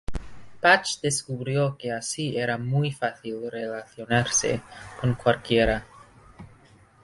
Patch 0.61 0.99
descubrió 0.99 1.77
que 1.77 1.91
así 1.91 2.35
era 2.35 2.57
muy 2.57 2.91
fácil 2.91 3.51
relacionarse 3.51 4.63
con 4.99 5.13
cualquiera. 5.13 5.85